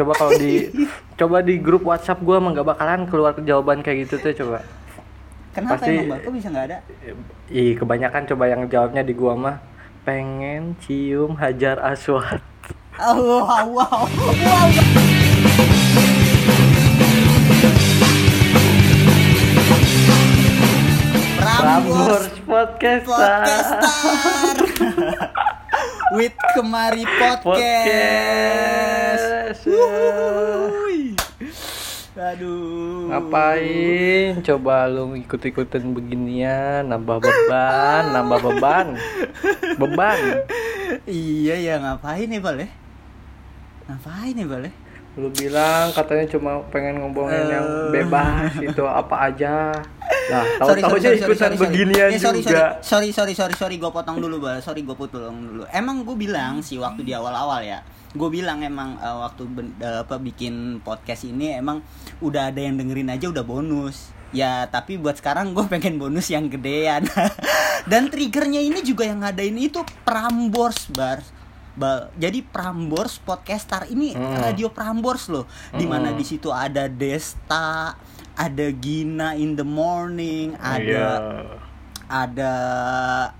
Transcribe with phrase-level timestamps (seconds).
[0.00, 0.72] coba kalau di
[1.20, 4.64] coba di grup WhatsApp gua emang gak bakalan keluar jawaban kayak gitu tuh coba
[5.50, 6.18] Kenapa Pasti- emang bal?
[6.22, 6.78] Kok bisa nggak ada?
[7.50, 9.56] Ih, kebanyakan coba yang jawabnya di gua mah
[10.06, 12.38] pengen cium hajar aswad.
[13.02, 14.68] Oh, wow, wow, wow.
[21.40, 23.06] Prambors Podcast.
[23.06, 24.89] Podcaster
[26.10, 29.58] With Kemari Podcast, Podcast.
[29.62, 31.14] Wuhui.
[32.12, 34.42] Aduh Ngapain?
[34.42, 38.86] Coba lu ikut-ikutin beginian, nambah beban, nambah beban.
[39.78, 40.18] Beban.
[41.06, 42.66] Iya ya ngapain nih Bal ya
[43.86, 44.72] Ngapain nih Bal ya
[45.14, 47.90] Lu bilang katanya cuma pengen ngomongin yang Eh.
[47.92, 49.74] bebas itu apa aja.
[50.32, 51.62] Nah, Sorry, tahu-tahu sorry, aja sorry, ikutan sorry, sorry.
[51.66, 52.64] beginian Eh, sorry, juga.
[52.80, 54.58] Sorry, sorry, sorry, sorry, gue potong dulu, Bal.
[54.60, 55.62] Sorry, gue potong dulu.
[55.68, 57.82] Emang gue bilang sih waktu di awal-awal ya.
[58.10, 61.82] Gue bilang emang eh, waktu ben- eh, apa bikin podcast ini emang
[62.18, 64.10] udah ada yang dengerin aja udah bonus.
[64.30, 67.02] Ya, tapi buat sekarang gue pengen bonus yang gedean.
[67.90, 71.18] Dan triggernya ini juga yang ngadain itu Prambors, Bar.
[71.72, 72.10] Bal.
[72.14, 74.36] Jadi Prambors Podcaster ini Hmm.
[74.36, 75.46] radio Prambors loh.
[75.72, 76.18] Di mana Hmm.
[76.18, 77.94] di situ ada Desta,
[78.40, 81.08] ada Gina in the morning, ada Iya.
[82.08, 82.54] ada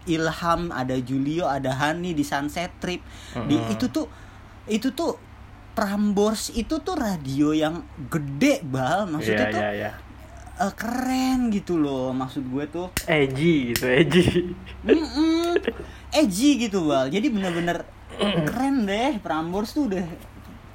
[0.04, 3.00] Ilham, ada Julio, ada Hani di Sunset Trip.
[3.40, 3.72] Di Mm-mm.
[3.72, 4.06] itu tuh
[4.66, 5.16] itu tuh
[5.70, 9.90] Prambors itu tuh radio yang gede bal maksudnya Iya, tuh iya, iya.
[10.60, 14.52] eh, keren gitu loh maksud gue tuh Edgy gitu, edgy.
[14.84, 15.56] Mm-mm.
[16.12, 17.86] edgy gitu bal jadi bener-bener
[18.44, 20.04] keren deh Prambors tuh udah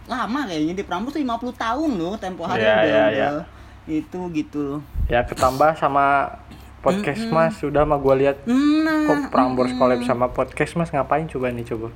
[0.05, 3.27] lama kayaknya di Prambors tuh 50 tahun loh tempo hari Iya, udah, iya, iya.
[3.35, 3.45] udah
[3.86, 4.81] itu gitu.
[5.05, 6.38] Ya ketambah sama
[6.81, 7.58] podcast mas.
[7.58, 10.89] Sudah mah gue lihat nah kok Prambors collab sama podcast mas.
[10.89, 11.94] Ngapain coba nih coba?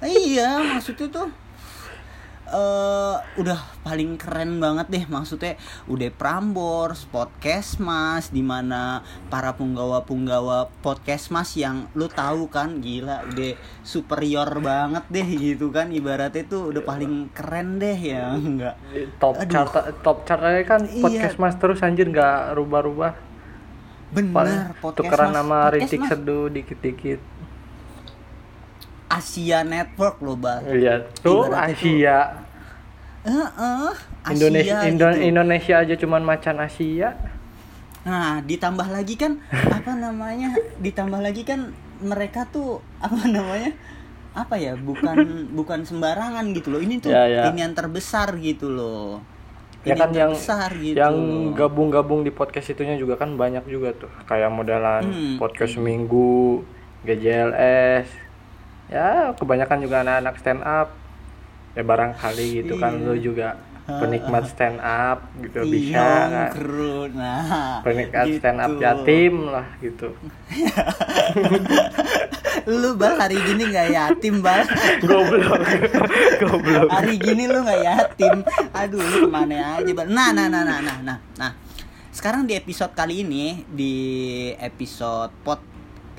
[0.00, 1.28] Iya maksudnya tuh
[2.50, 5.54] eh udah paling keren banget deh maksudnya
[5.86, 13.22] udah Prambors, Podcast Mas di mana para punggawa-punggawa Podcast Mas yang lu tahu kan gila
[13.30, 18.74] udah superior banget deh gitu kan ibaratnya tuh udah paling keren deh ya enggak.
[19.16, 19.46] Top Aduh.
[19.46, 19.70] chart
[20.02, 21.00] top chartnya kan Iya.
[21.00, 23.12] podcast mas terus anjir nggak rubah-rubah.
[24.10, 27.20] Bener paling Podcast tukeran Mas nama Podcast Seduh dikit-dikit
[29.10, 32.46] Asia Network loh bang iya tuh Asia
[33.20, 35.26] Heeh, Asia Indonesia Indo- gitu.
[35.26, 37.10] Indonesia aja cuman macan Asia
[38.00, 39.36] Nah, ditambah lagi kan
[39.76, 40.56] apa namanya?
[40.80, 41.68] Ditambah lagi kan
[42.00, 43.76] mereka tuh apa namanya?
[44.32, 44.72] Apa ya?
[44.72, 45.20] Bukan
[45.58, 46.80] bukan sembarangan gitu loh.
[46.80, 47.42] Ini tuh Ya, ya.
[47.46, 49.20] ini yang terbesar gitu loh.
[49.80, 50.96] ya Ini kan yang terbesar gitu.
[50.96, 51.16] yang
[51.52, 55.36] gabung-gabung di podcast itunya juga kan banyak juga tuh kayak modelan Hmm.
[55.36, 56.64] podcast minggu
[57.04, 58.08] GJLS
[58.90, 59.08] ya
[59.38, 60.88] kebanyakan juga anak-anak stand up
[61.72, 63.06] ya barangkali gitu kan Iya.
[63.06, 63.48] lu juga
[63.88, 66.50] penikmat stand up gitu bisa Iya, kan?
[66.54, 67.10] kru.
[67.10, 68.38] Nah, penikmat gitu.
[68.38, 70.10] stand up yatim lah gitu
[72.66, 74.62] Lu bal hari gini nggak yatim bal.
[75.02, 75.62] goblok
[76.42, 78.36] goblok hari gini lu nggak yatim.
[78.70, 80.06] Aduh, lu ke mana aja bal.
[80.06, 81.52] Nah, nah, nah, nah, nah, nah, nah.
[82.10, 83.94] Sekarang di episode kali ini di
[84.54, 85.62] episode pod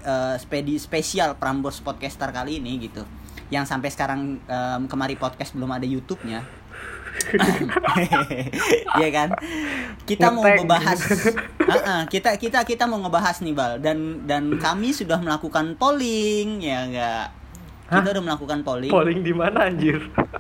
[0.01, 3.06] eh, spedi spesial Prambors Podcaster kali ini gitu.
[3.51, 6.41] Yang sampai sekarang em, kemari podcast belum ada YouTube-nya.
[8.97, 9.29] Iya kan?
[10.07, 10.59] Kita mau Ngetek.
[10.63, 11.00] membahas
[11.59, 16.88] Heeh, kita kita kita mau ngebahas nih Bal dan dan kami sudah melakukan polling ya
[16.88, 17.28] enggak.
[17.91, 18.13] Kita Hah?
[18.16, 20.00] udah melakukan polling polling di mana anjir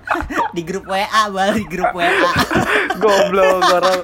[0.55, 2.07] di grup WA Bal, di grup WA.
[3.03, 3.99] goblok orang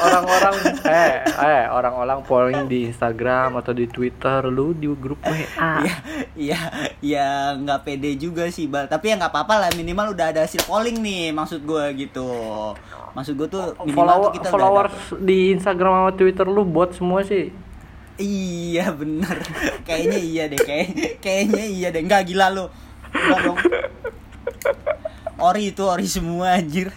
[0.00, 0.54] orang-orang
[0.84, 5.34] eh eh orang-orang polling di Instagram atau di Twitter lu di grup WA
[5.84, 5.96] Iya,
[6.34, 6.60] iya,
[6.98, 8.86] ya nggak pede juga sih, Bal.
[8.86, 12.28] Tapi ya nggak apa-apa lah, minimal udah ada hasil polling nih, maksud gue gitu.
[13.12, 16.62] Maksud gue tuh minimal Follow, tuh kita udah followers dapet- di Instagram sama Twitter lu
[16.62, 17.50] bot semua sih
[18.18, 19.36] Iya bener,
[19.86, 20.88] kayaknya iya deh, kayak
[21.22, 22.66] kayaknya iya deh, nggak gila lo,
[23.08, 23.58] nggak dong.
[25.38, 26.90] Ori itu ori semua anjir.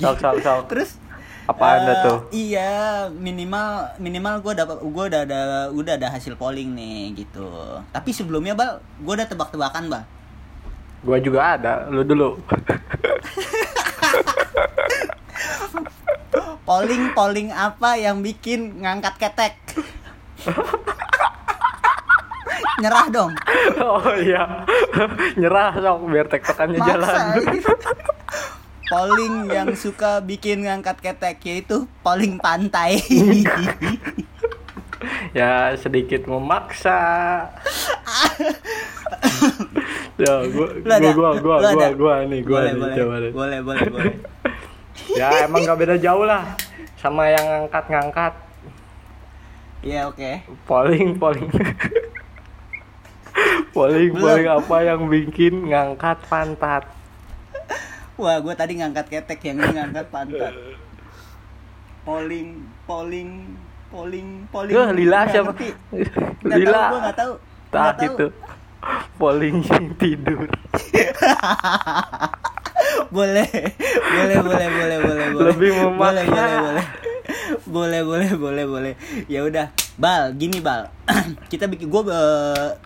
[0.00, 0.90] Sok sok sok Terus
[1.42, 5.40] apa anda eh, tuh Iya, minimal minimal gue dapat gue udah ada
[5.74, 7.50] udah ada hasil polling nih gitu.
[7.90, 10.04] Tapi sebelumnya bal, gue udah tebak-tebakan bal.
[11.02, 12.38] gua juga ada lu dulu
[16.62, 19.58] Polling polling apa yang bikin ngangkat ketek?
[22.78, 23.34] Nyerah dong.
[23.82, 24.62] oh iya
[25.34, 28.21] nyerah sok biar tektokannya jalan Maksa.
[28.92, 33.00] Polling yang suka bikin ngangkat ketek yaitu polling pantai.
[35.38, 37.00] ya sedikit memaksa
[40.22, 42.94] Ya, gua gua gua gua gua, gua nih, gua boleh, nih boleh.
[42.94, 43.32] coba deh.
[43.32, 44.14] boleh boleh boleh
[45.18, 46.54] Ya emang gak beda jauh lah
[47.00, 48.30] sama yang ngangkat-ngangkat
[49.82, 51.50] Iya oke polling polling
[53.74, 54.22] polling Belum.
[54.22, 56.86] polling apa yang bikin ngangkat pantat
[58.22, 60.54] Wah, gue tadi ngangkat ketek yang ini ngangkat pantat.
[62.06, 63.58] Polling, polling,
[63.90, 64.74] polling, polling.
[64.78, 65.68] Wah, lila Nggak siapa ngerti.
[66.46, 67.32] Lila tahu, gue nggak tahu.
[67.72, 68.26] tak itu
[69.16, 69.64] polling
[69.96, 70.44] tidur
[73.12, 73.48] Boleh,
[73.88, 75.46] boleh, boleh, boleh, boleh, boleh.
[75.52, 76.32] Lebih boleh, memaksa.
[76.32, 76.86] boleh, boleh.
[77.62, 78.94] Boleh, boleh, boleh, boleh.
[79.30, 79.70] Ya udah,
[80.00, 80.88] Bal, gini Bal.
[81.52, 82.02] Kita bikin, gue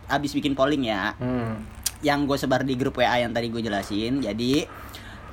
[0.06, 1.12] abis bikin polling ya.
[1.20, 1.76] hmm.
[2.04, 4.20] yang gue sebar di grup WA yang tadi gue jelasin.
[4.20, 4.68] Jadi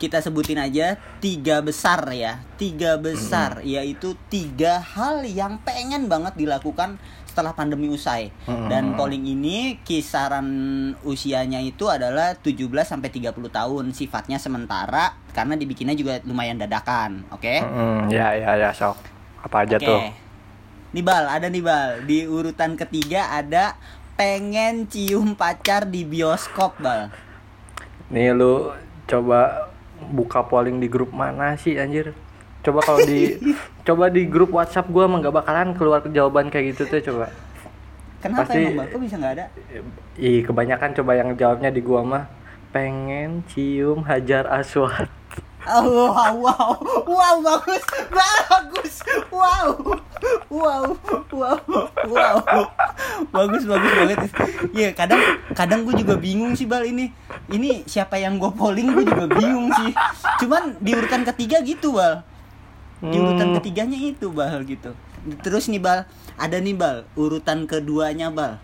[0.02, 7.00] kita sebutin aja tiga besar ya, tiga besar yaitu tiga hal yang pengen banget dilakukan
[7.34, 8.30] setelah pandemi usai.
[8.46, 10.46] Dan polling ini kisaran
[11.02, 17.54] usianya itu adalah 17 sampai 30 tahun, sifatnya sementara karena dibikinnya juga lumayan dadakan, oke?
[17.66, 19.02] Hmm, ya ya ya sok
[19.44, 19.88] apa aja Oke.
[19.90, 20.02] tuh
[20.94, 22.06] Nih Bal, ada nih Bal.
[22.06, 23.74] Di urutan ketiga ada
[24.14, 27.10] pengen cium pacar di bioskop, Bal.
[28.14, 28.70] nih lu
[29.10, 29.73] coba
[30.12, 32.12] buka polling di grup mana sih anjir
[32.64, 33.40] coba kalau di
[33.88, 37.28] coba di grup WhatsApp gua emang gak bakalan keluar jawaban kayak gitu tuh coba
[38.24, 38.88] Kenapa Pasti- emang?
[38.88, 39.46] Kok bisa nggak ada?
[40.16, 42.24] Ih, kebanyakan coba yang jawabnya di gua mah
[42.72, 45.12] pengen cium Hajar Aswad.
[45.64, 46.76] Oh, wow, wow,
[47.08, 48.96] wow, bagus, bagus,
[49.32, 49.72] wow,
[50.52, 50.92] wow,
[51.32, 51.58] wow,
[52.04, 52.38] wow,
[53.32, 54.20] bagus, bagus banget.
[54.76, 55.24] Iya, kadang,
[55.56, 57.16] kadang gue juga bingung sih bal ini,
[57.48, 59.96] ini siapa yang gue polling gue juga bingung sih.
[60.44, 62.28] Cuman di urutan ketiga gitu bal,
[63.00, 63.56] di urutan Hmm.
[63.56, 64.92] ketiganya itu bal gitu.
[65.48, 66.04] Terus nih bal,
[66.36, 68.60] ada nih bal, urutan keduanya bal,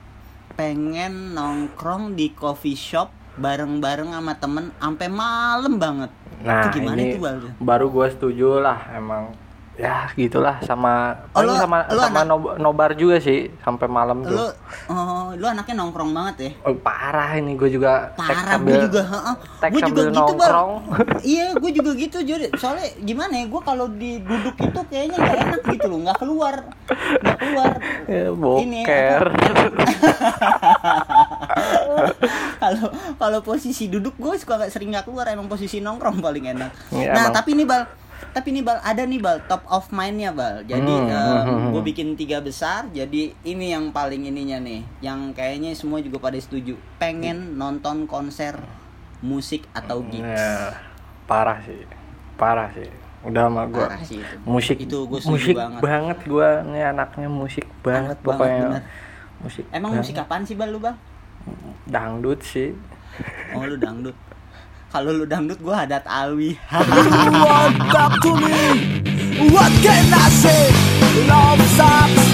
[0.60, 6.12] pengen nongkrong di coffee shop bareng-bareng sama temen sampai malam banget.
[6.40, 7.36] Nah, itu gimana ini itu bal?
[7.58, 9.34] baru gua setuju lah emang
[9.76, 14.22] ya gitulah sama Oh, lu- sama lu sama anak- nob- nobar juga sih sampai malam
[14.22, 14.52] lu tuh.
[14.88, 19.36] oh, lu anaknya nongkrong banget ya Oh, parah ini gue juga parah gue juga heeh.
[19.70, 20.72] gue juga gitu nongkrong.
[21.26, 25.38] iya gue juga gitu jadi soalnya gimana ya gue kalau di duduk itu kayaknya nggak
[25.46, 26.56] enak gitu loh nggak keluar
[27.18, 27.74] nggak keluar
[28.10, 29.24] Ya, Ini, boker.
[32.80, 32.92] kalau
[33.22, 37.12] kalau posisi duduk gue suka nggak sering nggak keluar emang posisi nongkrong paling enak Iya,
[37.12, 37.36] nah emang.
[37.36, 37.84] tapi nih bal
[38.30, 41.78] tapi nih bal ada nih bal top of mindnya bal jadi Hmm, hmm, hmm, gue
[41.78, 41.88] hmm.
[41.88, 46.76] bikin tiga besar jadi ini yang paling ininya nih yang kayaknya semua juga pada setuju
[46.96, 48.60] pengen nonton konser
[49.20, 50.80] musik atau gigs Ya,
[51.26, 51.84] parah sih.
[52.36, 52.88] Parah sih.
[53.22, 53.84] Udah sama itu.
[54.46, 55.80] Musik Itu gua musik banget.
[55.82, 56.18] banget.
[56.24, 58.64] gua nih anaknya musik banget Anak banget, pokoknya.
[58.66, 58.84] bener.
[59.40, 59.64] musik.
[59.70, 60.02] emang banget.
[60.02, 60.96] musik apaan sih bal lu bal
[61.90, 62.76] dangdut sih.
[63.56, 64.16] Oh lu dangdut.
[64.90, 66.58] Kalau lu dangdut gua adat alwi
[69.54, 70.74] What can I say?
[71.30, 72.29] Love sucks.